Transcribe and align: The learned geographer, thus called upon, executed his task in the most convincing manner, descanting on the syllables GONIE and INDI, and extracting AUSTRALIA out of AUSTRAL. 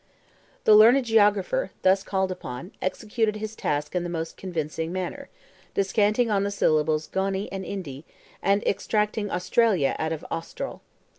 The 0.63 0.73
learned 0.73 1.05
geographer, 1.05 1.69
thus 1.83 2.01
called 2.01 2.31
upon, 2.31 2.71
executed 2.81 3.35
his 3.35 3.55
task 3.55 3.95
in 3.95 4.01
the 4.01 4.09
most 4.09 4.35
convincing 4.35 4.91
manner, 4.91 5.29
descanting 5.75 6.31
on 6.31 6.41
the 6.41 6.49
syllables 6.49 7.05
GONIE 7.05 7.51
and 7.51 7.63
INDI, 7.63 8.03
and 8.41 8.63
extracting 8.63 9.29
AUSTRALIA 9.29 9.95
out 9.99 10.11
of 10.11 10.25
AUSTRAL. 10.31 10.81